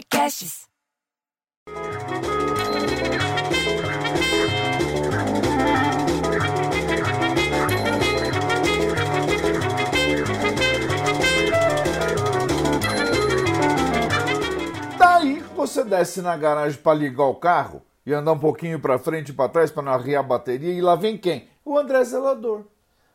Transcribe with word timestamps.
Podcasts. 0.00 0.66
Daí 14.98 15.40
você 15.54 15.84
desce 15.84 16.22
na 16.22 16.34
garagem 16.36 16.80
para 16.80 16.94
ligar 16.94 17.24
o 17.24 17.34
carro 17.34 17.82
e 18.06 18.14
andar 18.14 18.32
um 18.32 18.38
pouquinho 18.38 18.80
para 18.80 18.98
frente 18.98 19.28
e 19.28 19.34
para 19.34 19.50
trás 19.50 19.70
para 19.70 19.82
não 19.82 19.92
arriar 19.92 20.20
a 20.20 20.22
bateria 20.22 20.72
e 20.72 20.80
lá 20.80 20.94
vem 20.94 21.18
quem? 21.18 21.46
O 21.62 21.76
André 21.76 22.02
Zelador. 22.04 22.64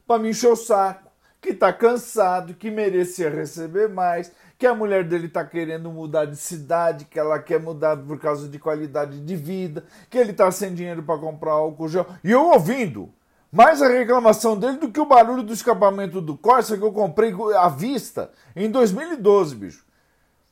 Para 0.06 0.22
me 0.22 0.30
encher 0.30 0.52
o 0.52 0.56
saco, 0.56 1.05
que 1.46 1.54
tá 1.54 1.72
cansado, 1.72 2.56
que 2.56 2.72
merecia 2.72 3.30
receber 3.30 3.88
mais, 3.88 4.32
que 4.58 4.66
a 4.66 4.74
mulher 4.74 5.04
dele 5.04 5.30
tá 5.30 5.46
querendo 5.46 5.92
mudar 5.92 6.26
de 6.26 6.36
cidade, 6.36 7.06
que 7.06 7.20
ela 7.20 7.38
quer 7.38 7.60
mudar 7.60 7.96
por 7.98 8.20
causa 8.20 8.50
de 8.50 8.58
qualidade 8.58 9.20
de 9.20 9.36
vida, 9.36 9.86
que 10.10 10.18
ele 10.18 10.34
tá 10.34 10.50
sem 10.52 10.74
dinheiro 10.74 11.04
para 11.04 11.20
comprar 11.20 11.52
álcool 11.52 11.88
gel. 11.88 12.08
E 12.24 12.32
eu 12.32 12.48
ouvindo 12.48 13.14
mais 13.52 13.80
a 13.82 13.88
reclamação 13.88 14.58
dele 14.58 14.78
do 14.78 14.92
que 14.92 15.00
o 15.00 15.06
barulho 15.06 15.44
do 15.44 15.54
escapamento 15.54 16.20
do 16.20 16.36
Corsa 16.36 16.78
que 16.78 16.84
eu 16.84 16.92
comprei 16.92 17.32
à 17.56 17.70
vista 17.70 18.32
em 18.56 18.70
2012, 18.70 19.56
bicho. 19.56 19.86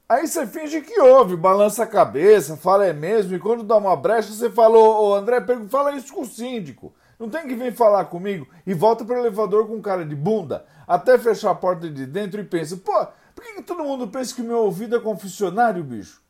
Aí 0.07 0.27
você 0.27 0.45
finge 0.45 0.81
que 0.81 1.02
ouve, 1.02 1.35
balança 1.35 1.83
a 1.83 1.88
cabeça, 1.88 2.55
fala 2.55 2.85
é 2.85 2.94
mesmo, 2.94 3.35
e 3.35 3.39
quando 3.39 3.63
dá 3.63 3.77
uma 3.77 3.95
brecha 3.95 4.31
você 4.31 4.49
fala, 4.49 4.77
ô 4.77 5.16
André, 5.16 5.44
fala 5.69 5.95
isso 5.95 6.13
com 6.13 6.21
o 6.21 6.25
síndico. 6.25 6.94
Não 7.23 7.29
tem 7.29 7.47
que 7.47 7.55
vir 7.55 7.73
falar 7.73 8.03
comigo 8.03 8.45
e 8.67 8.73
volta 8.73 9.05
pro 9.05 9.17
elevador 9.17 9.65
com 9.65 9.81
cara 9.81 10.05
de 10.05 10.13
bunda, 10.13 10.65
até 10.85 11.17
fechar 11.17 11.51
a 11.51 11.55
porta 11.55 11.89
de 11.89 12.05
dentro 12.05 12.41
e 12.41 12.43
pensa, 12.43 12.75
pô, 12.75 12.91
por 13.33 13.45
que, 13.45 13.53
que 13.53 13.63
todo 13.63 13.81
mundo 13.81 14.09
pensa 14.09 14.35
que 14.35 14.41
meu 14.41 14.57
ouvido 14.57 14.97
é 14.97 14.99
confessionário, 14.99 15.81
bicho? 15.85 16.21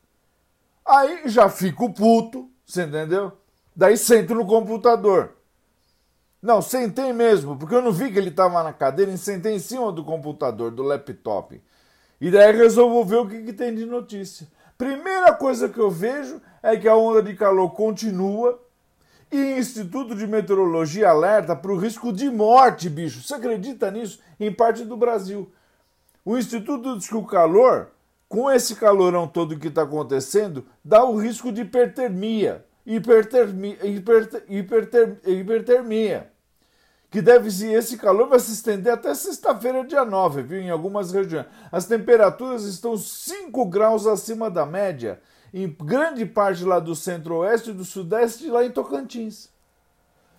Aí 0.86 1.28
já 1.28 1.48
fico 1.48 1.92
puto, 1.92 2.48
você 2.64 2.84
entendeu? 2.84 3.32
Daí 3.74 3.96
sento 3.96 4.36
no 4.36 4.46
computador. 4.46 5.32
Não, 6.40 6.62
sentei 6.62 7.12
mesmo, 7.12 7.56
porque 7.56 7.74
eu 7.74 7.82
não 7.82 7.90
vi 7.90 8.12
que 8.12 8.18
ele 8.20 8.28
estava 8.28 8.62
na 8.62 8.72
cadeira 8.72 9.10
e 9.10 9.18
sentei 9.18 9.56
em 9.56 9.58
cima 9.58 9.90
do 9.90 10.04
computador, 10.04 10.70
do 10.70 10.84
laptop. 10.84 11.60
E 12.20 12.30
daí 12.30 12.52
resolvo 12.52 13.04
ver 13.04 13.16
o 13.16 13.28
que, 13.28 13.42
que 13.42 13.52
tem 13.52 13.74
de 13.74 13.84
notícia. 13.84 14.46
Primeira 14.78 15.32
coisa 15.32 15.68
que 15.68 15.80
eu 15.80 15.90
vejo 15.90 16.40
é 16.62 16.76
que 16.76 16.86
a 16.86 16.94
onda 16.94 17.20
de 17.20 17.34
calor 17.34 17.70
continua 17.72 18.63
e 19.30 19.58
Instituto 19.58 20.14
de 20.14 20.26
Meteorologia 20.26 21.08
alerta 21.08 21.54
para 21.56 21.72
o 21.72 21.78
risco 21.78 22.12
de 22.12 22.30
morte, 22.30 22.88
bicho. 22.88 23.22
Você 23.22 23.34
acredita 23.34 23.90
nisso? 23.90 24.20
Em 24.38 24.52
parte 24.52 24.84
do 24.84 24.96
Brasil. 24.96 25.52
O 26.24 26.38
Instituto 26.38 26.96
diz 26.96 27.08
que 27.08 27.16
o 27.16 27.24
calor, 27.24 27.90
com 28.28 28.50
esse 28.50 28.74
calorão 28.74 29.26
todo 29.26 29.58
que 29.58 29.68
está 29.68 29.82
acontecendo, 29.82 30.64
dá 30.84 31.04
o 31.04 31.16
risco 31.16 31.52
de 31.52 31.62
hipertermia. 31.62 32.64
Hipertermia, 32.86 33.78
hiperter, 33.86 34.44
hiperter, 34.48 35.20
hipertermia 35.24 36.34
que 37.14 37.22
deve 37.22 37.48
se 37.48 37.72
esse 37.72 37.96
calor 37.96 38.26
vai 38.26 38.40
se 38.40 38.50
estender 38.50 38.92
até 38.92 39.14
sexta-feira, 39.14 39.86
dia 39.86 40.04
9, 40.04 40.42
viu, 40.42 40.60
em 40.60 40.68
algumas 40.68 41.12
regiões. 41.12 41.46
As 41.70 41.86
temperaturas 41.86 42.64
estão 42.64 42.96
5 42.96 43.66
graus 43.66 44.04
acima 44.04 44.50
da 44.50 44.66
média 44.66 45.20
em 45.54 45.68
grande 45.68 46.26
parte 46.26 46.64
lá 46.64 46.80
do 46.80 46.96
centro-oeste 46.96 47.70
e 47.70 47.72
do 47.72 47.84
sudeste, 47.84 48.50
lá 48.50 48.64
em 48.64 48.72
Tocantins. 48.72 49.48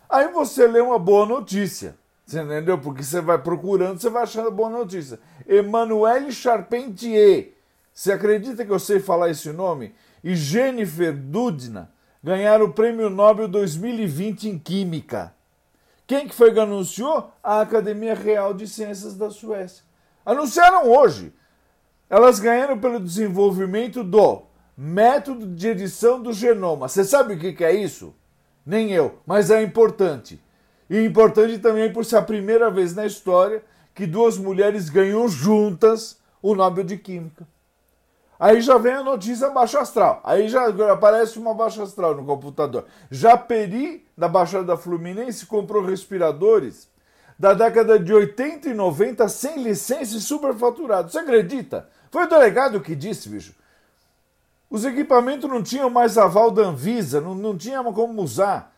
Aí 0.09 0.27
você 0.27 0.67
lê 0.67 0.81
uma 0.81 0.99
boa 0.99 1.25
notícia, 1.25 1.95
você 2.25 2.41
entendeu? 2.41 2.77
Porque 2.77 3.01
você 3.01 3.21
vai 3.21 3.41
procurando, 3.41 3.97
você 3.97 4.09
vai 4.09 4.23
achando 4.23 4.51
boa 4.51 4.69
notícia. 4.69 5.17
Emmanuel 5.47 6.29
Charpentier, 6.31 7.53
você 7.93 8.11
acredita 8.11 8.65
que 8.65 8.71
eu 8.71 8.77
sei 8.77 8.99
falar 8.99 9.29
esse 9.29 9.53
nome? 9.53 9.95
E 10.21 10.35
Jennifer 10.35 11.15
Doudna 11.15 11.89
ganharam 12.21 12.65
o 12.65 12.73
Prêmio 12.73 13.09
Nobel 13.09 13.47
2020 13.47 14.49
em 14.49 14.59
Química. 14.59 15.33
Quem 16.05 16.27
que 16.27 16.35
foi 16.35 16.53
que 16.53 16.59
anunciou? 16.59 17.31
A 17.41 17.61
Academia 17.61 18.13
Real 18.13 18.53
de 18.53 18.67
Ciências 18.67 19.15
da 19.15 19.29
Suécia. 19.29 19.83
Anunciaram 20.25 20.91
hoje. 20.91 21.33
Elas 22.09 22.37
ganharam 22.37 22.77
pelo 22.77 22.99
desenvolvimento 22.99 24.03
do 24.03 24.43
método 24.77 25.47
de 25.47 25.67
edição 25.67 26.21
do 26.21 26.33
genoma. 26.33 26.87
Você 26.87 27.03
sabe 27.03 27.35
o 27.35 27.39
que 27.39 27.63
é 27.63 27.73
isso? 27.73 28.13
Nem 28.65 28.91
eu, 28.91 29.19
mas 29.25 29.51
é 29.51 29.61
importante. 29.61 30.41
E 30.89 30.99
importante 31.03 31.59
também 31.59 31.91
por 31.91 32.05
ser 32.05 32.17
a 32.17 32.21
primeira 32.21 32.69
vez 32.69 32.95
na 32.95 33.05
história 33.05 33.63
que 33.93 34.05
duas 34.05 34.37
mulheres 34.37 34.89
ganham 34.89 35.27
juntas 35.27 36.19
o 36.41 36.53
Nobel 36.53 36.83
de 36.83 36.97
Química. 36.97 37.47
Aí 38.37 38.59
já 38.59 38.77
vem 38.77 38.93
a 38.93 39.03
notícia 39.03 39.49
baixo 39.49 39.77
astral. 39.77 40.21
Aí 40.23 40.49
já 40.49 40.67
aparece 40.91 41.39
uma 41.39 41.53
baixa 41.53 41.81
astral 41.83 42.15
no 42.15 42.25
computador. 42.25 42.85
Japeri, 43.09 44.05
da 44.17 44.27
Baixada 44.27 44.75
Fluminense, 44.75 45.45
comprou 45.45 45.83
respiradores 45.83 46.89
da 47.39 47.53
década 47.53 47.97
de 47.97 48.13
80 48.13 48.69
e 48.69 48.73
90 48.73 49.27
sem 49.29 49.63
licença 49.63 50.17
e 50.17 50.21
superfaturados. 50.21 51.13
Você 51.13 51.19
acredita? 51.19 51.89
Foi 52.11 52.25
o 52.25 52.29
delegado 52.29 52.81
que 52.81 52.95
disse, 52.95 53.29
bicho. 53.29 53.55
Os 54.69 54.83
equipamentos 54.83 55.49
não 55.49 55.61
tinham 55.61 55.89
mais 55.89 56.17
aval 56.17 56.51
da 56.51 56.63
Anvisa, 56.63 57.21
não, 57.21 57.35
não 57.35 57.57
tinha 57.57 57.83
como 57.83 58.21
usar. 58.21 58.73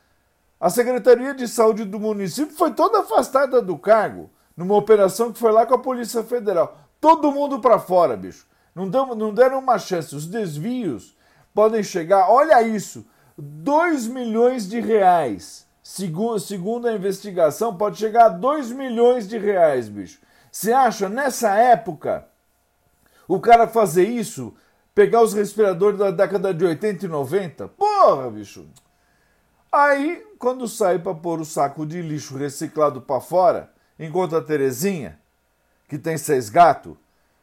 A 0.59 0.69
Secretaria 0.69 1.33
de 1.33 1.47
Saúde 1.47 1.85
do 1.85 1.99
município 1.99 2.55
foi 2.55 2.71
toda 2.73 2.99
afastada 2.99 3.61
do 3.61 3.77
cargo 3.77 4.29
numa 4.55 4.75
operação 4.75 5.31
que 5.31 5.39
foi 5.39 5.51
lá 5.51 5.65
com 5.65 5.75
a 5.75 5.79
Polícia 5.79 6.23
Federal. 6.23 6.77
Todo 6.99 7.31
mundo 7.31 7.59
para 7.59 7.77
fora, 7.77 8.17
bicho. 8.17 8.47
Não, 8.73 8.85
não 9.15 9.33
deram 9.33 9.59
uma 9.59 9.77
chance. 9.77 10.15
Os 10.15 10.25
desvios 10.25 11.15
podem 11.53 11.83
chegar, 11.83 12.29
olha 12.29 12.61
isso, 12.61 13.05
2 13.37 14.07
milhões 14.07 14.67
de 14.67 14.79
reais. 14.79 15.67
Segundo, 15.83 16.39
segundo 16.39 16.87
a 16.87 16.93
investigação, 16.93 17.77
pode 17.77 17.97
chegar 17.97 18.25
a 18.25 18.29
2 18.29 18.71
milhões 18.71 19.27
de 19.27 19.37
reais, 19.37 19.87
bicho. 19.87 20.19
Você 20.51 20.73
acha, 20.73 21.07
nessa 21.07 21.55
época, 21.55 22.27
o 23.27 23.39
cara 23.39 23.67
fazer 23.67 24.05
isso, 24.05 24.53
pegar 24.97 25.21
os 25.21 25.31
respiradores 25.31 25.99
da 25.99 26.09
década 26.09 26.51
de 26.51 26.65
80 26.65 27.05
e 27.05 27.07
90? 27.07 27.67
Porra, 27.67 28.31
bicho! 28.31 28.65
Aí, 29.71 30.25
quando 30.39 30.67
sai 30.67 30.97
para 30.97 31.13
pôr 31.13 31.39
o 31.39 31.45
saco 31.45 31.85
de 31.85 32.01
lixo 32.01 32.35
reciclado 32.35 32.99
para 32.99 33.21
fora, 33.21 33.71
encontra 33.99 34.39
a 34.39 34.41
Terezinha, 34.41 35.19
que 35.87 35.99
tem 35.99 36.17
seis 36.17 36.49
gatos, 36.49 36.97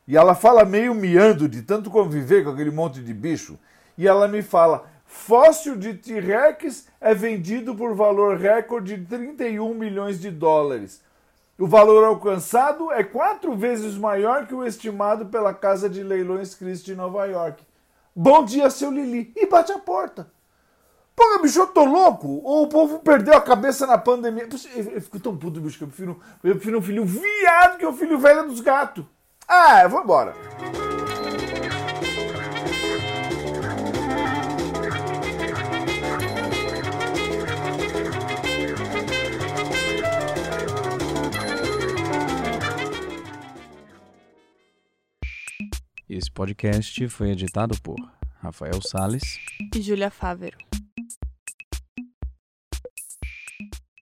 e 0.04 0.16
ela 0.16 0.34
fala 0.34 0.64
meio 0.64 0.96
miando 0.96 1.48
de 1.48 1.62
tanto 1.62 1.92
conviver 1.92 2.42
com 2.42 2.50
aquele 2.50 2.72
monte 2.72 3.00
de 3.00 3.14
bicho. 3.14 3.56
E 3.96 4.08
ela 4.08 4.26
me 4.26 4.42
fala: 4.42 4.90
fóssil 5.06 5.76
de 5.76 5.94
T-Rex 5.94 6.88
é 7.00 7.14
vendido 7.14 7.72
por 7.76 7.94
valor 7.94 8.36
recorde 8.36 8.96
de 8.96 9.06
31 9.06 9.72
milhões 9.74 10.18
de 10.18 10.28
dólares. 10.28 11.03
O 11.56 11.68
valor 11.68 12.02
alcançado 12.02 12.90
é 12.90 13.04
quatro 13.04 13.54
vezes 13.54 13.96
maior 13.96 14.46
que 14.46 14.54
o 14.54 14.66
estimado 14.66 15.26
pela 15.26 15.54
casa 15.54 15.88
de 15.88 16.02
leilões 16.02 16.52
Christie 16.52 16.92
em 16.92 16.96
Nova 16.96 17.24
York. 17.26 17.62
Bom 18.14 18.44
dia, 18.44 18.68
seu 18.70 18.90
Lili. 18.90 19.32
E 19.36 19.46
bate 19.46 19.70
a 19.70 19.78
porta. 19.78 20.32
Pô, 21.14 21.22
bicho, 21.40 21.60
eu 21.60 21.68
tô 21.68 21.84
louco? 21.84 22.40
Ou 22.42 22.64
o 22.64 22.68
povo 22.68 22.98
perdeu 22.98 23.34
a 23.34 23.40
cabeça 23.40 23.86
na 23.86 23.96
pandemia? 23.96 24.48
Eu 24.74 25.00
fico 25.00 25.20
tão 25.20 25.36
puto, 25.36 25.60
bicho, 25.60 25.78
que 25.78 25.84
eu 25.84 25.88
prefiro, 25.88 26.20
eu 26.42 26.56
prefiro 26.56 26.78
um 26.78 26.82
filho 26.82 27.04
viado 27.04 27.78
que 27.78 27.86
o 27.86 27.90
um 27.90 27.96
filho 27.96 28.18
velho 28.18 28.48
dos 28.48 28.60
gatos. 28.60 29.04
Ah, 29.46 29.84
eu 29.84 29.90
vou 29.90 30.02
embora. 30.02 30.34
Esse 46.34 46.40
podcast 46.40 47.08
foi 47.10 47.30
editado 47.30 47.80
por 47.80 47.94
Rafael 48.42 48.82
Sales 48.82 49.38
e 49.72 49.80
Júlia 49.80 50.10
Fávero. 50.10 50.58